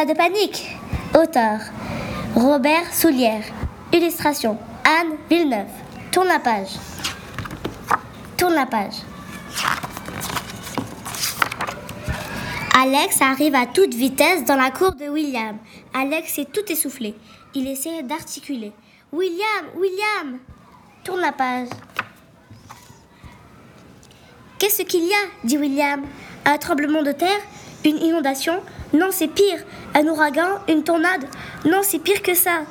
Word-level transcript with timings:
Pas 0.00 0.06
de 0.06 0.14
panique. 0.14 0.78
Auteur 1.14 1.60
Robert 2.34 2.90
Soulière. 2.90 3.44
Illustration 3.92 4.56
Anne 4.82 5.18
Villeneuve. 5.28 5.68
Tourne 6.10 6.28
la 6.28 6.38
page. 6.38 6.70
Tourne 8.38 8.54
la 8.54 8.64
page. 8.64 8.94
Alex 12.74 13.20
arrive 13.20 13.54
à 13.54 13.66
toute 13.66 13.92
vitesse 13.92 14.46
dans 14.46 14.56
la 14.56 14.70
cour 14.70 14.94
de 14.94 15.06
William. 15.06 15.58
Alex 15.92 16.38
est 16.38 16.50
tout 16.50 16.72
essoufflé. 16.72 17.14
Il 17.54 17.68
essaie 17.68 18.02
d'articuler. 18.02 18.72
William, 19.12 19.66
William 19.76 20.38
Tourne 21.04 21.20
la 21.20 21.32
page. 21.32 21.68
Qu'est-ce 24.58 24.80
qu'il 24.80 25.04
y 25.04 25.12
a? 25.12 25.44
dit 25.44 25.58
William. 25.58 26.00
Un 26.46 26.56
tremblement 26.56 27.02
de 27.02 27.12
terre? 27.12 27.40
Une 27.84 27.96
inondation 27.98 28.54
Non, 28.92 29.08
c'est 29.10 29.28
pire. 29.28 29.58
Un 29.94 30.06
ouragan 30.06 30.58
Une 30.68 30.82
tornade 30.84 31.24
Non, 31.64 31.80
c'est 31.82 31.98
pire 31.98 32.22
que 32.22 32.34
ça. 32.34 32.62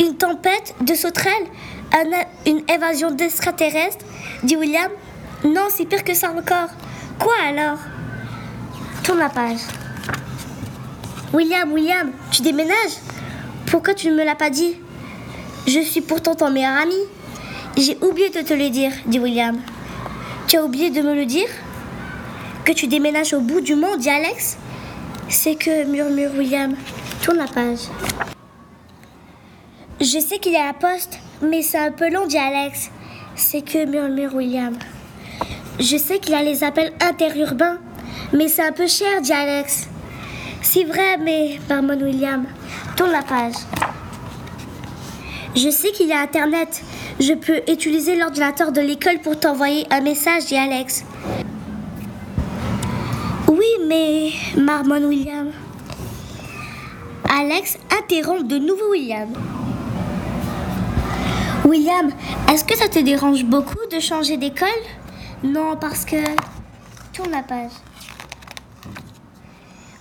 Une 0.00 0.16
tempête 0.16 0.74
de 0.80 0.94
sauterelles 0.94 1.46
Un- 1.92 2.50
Une 2.50 2.62
évasion 2.68 3.10
d'extraterrestres 3.10 4.04
dit 4.42 4.56
William. 4.56 4.90
Non, 5.44 5.66
c'est 5.70 5.84
pire 5.86 6.04
que 6.04 6.14
ça 6.14 6.30
encore. 6.30 6.68
Quoi 7.18 7.34
alors? 7.46 7.78
Tourne 9.04 9.18
la 9.18 9.28
page. 9.28 9.58
William, 11.32 11.72
William, 11.72 12.10
tu 12.30 12.42
déménages? 12.42 12.98
Pourquoi 13.66 13.94
tu 13.94 14.08
ne 14.10 14.14
me 14.14 14.24
l'as 14.24 14.34
pas 14.34 14.50
dit? 14.50 14.76
Je 15.66 15.80
suis 15.80 16.00
pourtant 16.00 16.34
ton 16.34 16.50
meilleur 16.50 16.76
ami. 16.76 16.96
J'ai 17.76 17.96
oublié 18.02 18.28
de 18.30 18.40
te 18.42 18.52
le 18.52 18.68
dire, 18.68 18.92
dit 19.06 19.18
William. 19.18 19.58
Tu 20.46 20.56
as 20.58 20.64
oublié 20.64 20.90
de 20.90 21.00
me 21.00 21.14
le 21.14 21.24
dire? 21.24 21.48
Que 22.64 22.72
tu 22.72 22.86
déménages 22.86 23.34
au 23.34 23.40
bout 23.40 23.60
du 23.60 23.74
monde, 23.74 23.98
dit 23.98 24.08
Alex 24.08 24.56
C'est 25.28 25.56
que, 25.56 25.84
murmure 25.84 26.30
William. 26.38 26.76
Tourne 27.20 27.38
la 27.38 27.48
page. 27.48 27.80
Je 30.00 30.18
sais 30.20 30.38
qu'il 30.38 30.52
y 30.52 30.56
a 30.56 30.66
la 30.66 30.72
poste, 30.72 31.18
mais 31.42 31.62
c'est 31.62 31.78
un 31.78 31.90
peu 31.90 32.08
long, 32.08 32.26
dit 32.26 32.38
Alex. 32.38 32.90
C'est 33.34 33.62
que, 33.62 33.84
murmure 33.84 34.34
William. 34.36 34.76
Je 35.80 35.96
sais 35.96 36.20
qu'il 36.20 36.34
a 36.34 36.42
les 36.44 36.62
appels 36.62 36.92
interurbains, 37.00 37.78
mais 38.32 38.46
c'est 38.46 38.62
un 38.62 38.72
peu 38.72 38.86
cher, 38.86 39.20
dit 39.22 39.32
Alex. 39.32 39.88
C'est 40.60 40.84
vrai, 40.84 41.18
mais, 41.18 41.58
marmonne 41.68 42.04
William. 42.04 42.46
Tourne 42.96 43.10
la 43.10 43.22
page. 43.22 43.54
Je 45.56 45.68
sais 45.68 45.90
qu'il 45.90 46.06
y 46.06 46.12
a 46.12 46.20
Internet. 46.20 46.80
Je 47.18 47.32
peux 47.32 47.60
utiliser 47.68 48.14
l'ordinateur 48.14 48.70
de 48.70 48.80
l'école 48.80 49.18
pour 49.18 49.38
t'envoyer 49.38 49.84
un 49.90 50.00
message, 50.00 50.46
dit 50.46 50.56
Alex. 50.56 51.04
Mais, 53.92 54.32
marmonne 54.56 55.04
William. 55.04 55.48
Alex 57.28 57.76
interrompt 58.00 58.46
de 58.46 58.56
nouveau 58.56 58.92
William. 58.92 59.28
William, 61.66 62.10
est-ce 62.50 62.64
que 62.64 62.74
ça 62.74 62.88
te 62.88 62.98
dérange 63.00 63.44
beaucoup 63.44 63.84
de 63.92 64.00
changer 64.00 64.38
d'école? 64.38 64.68
Non, 65.44 65.76
parce 65.78 66.06
que... 66.06 66.16
Tourne 67.12 67.32
la 67.32 67.42
page. 67.42 67.72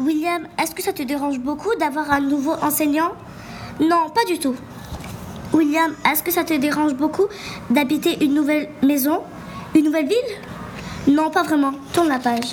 William, 0.00 0.48
est-ce 0.60 0.74
que 0.74 0.82
ça 0.82 0.92
te 0.92 1.04
dérange 1.04 1.38
beaucoup 1.38 1.72
d'avoir 1.78 2.10
un 2.10 2.20
nouveau 2.20 2.54
enseignant? 2.62 3.12
Non, 3.78 4.10
pas 4.12 4.24
du 4.26 4.40
tout. 4.40 4.56
William, 5.52 5.92
est-ce 6.10 6.24
que 6.24 6.32
ça 6.32 6.42
te 6.42 6.54
dérange 6.54 6.94
beaucoup 6.94 7.26
d'habiter 7.70 8.24
une 8.24 8.34
nouvelle 8.34 8.68
maison 8.82 9.20
Une 9.76 9.84
nouvelle 9.84 10.08
ville? 10.08 11.14
Non, 11.14 11.30
pas 11.30 11.44
vraiment. 11.44 11.72
Tourne 11.92 12.08
la 12.08 12.18
page. 12.18 12.50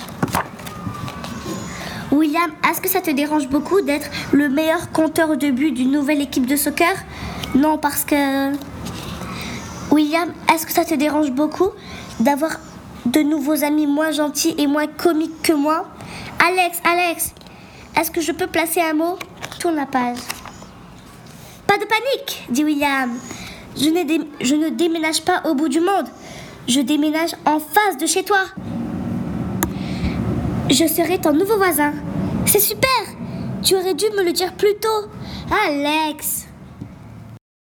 William, 2.14 2.52
est-ce 2.70 2.80
que 2.80 2.88
ça 2.88 3.00
te 3.00 3.10
dérange 3.10 3.48
beaucoup 3.48 3.80
d'être 3.80 4.08
le 4.32 4.48
meilleur 4.48 4.92
compteur 4.92 5.36
de 5.36 5.50
but 5.50 5.72
d'une 5.72 5.90
nouvelle 5.90 6.20
équipe 6.20 6.46
de 6.46 6.54
soccer? 6.54 6.94
Non, 7.56 7.76
parce 7.76 8.04
que... 8.04 8.52
William, 9.90 10.32
est-ce 10.52 10.64
que 10.64 10.72
ça 10.72 10.84
te 10.84 10.94
dérange 10.94 11.32
beaucoup 11.32 11.70
d'avoir 12.20 12.52
de 13.06 13.20
nouveaux 13.20 13.64
amis 13.64 13.88
moins 13.88 14.12
gentils 14.12 14.54
et 14.58 14.68
moins 14.68 14.86
comiques 14.86 15.42
que 15.42 15.52
moi? 15.52 15.88
Alex, 16.38 16.78
Alex, 16.84 17.34
est-ce 17.98 18.12
que 18.12 18.20
je 18.20 18.30
peux 18.30 18.46
placer 18.46 18.80
un 18.80 18.94
mot? 18.94 19.18
Tourne 19.58 19.74
la 19.74 19.86
page. 19.86 20.18
Pas 21.66 21.78
de 21.78 21.84
panique, 21.84 22.46
dit 22.48 22.64
William. 22.64 23.10
Je 23.76 23.90
je 24.40 24.54
ne 24.54 24.68
déménage 24.68 25.22
pas 25.22 25.42
au 25.46 25.54
bout 25.54 25.68
du 25.68 25.80
monde. 25.80 26.06
Je 26.68 26.80
déménage 26.80 27.34
en 27.44 27.58
face 27.58 27.96
de 28.00 28.06
chez 28.06 28.22
toi. 28.22 28.44
Je 30.70 30.86
serai 30.86 31.18
ton 31.18 31.32
nouveau 31.32 31.56
voisin. 31.56 31.92
C'est 32.46 32.58
super 32.58 32.88
Tu 33.62 33.74
aurais 33.74 33.94
dû 33.94 34.06
me 34.16 34.24
le 34.24 34.32
dire 34.32 34.54
plus 34.54 34.74
tôt. 34.76 35.08
Alex 35.66 36.46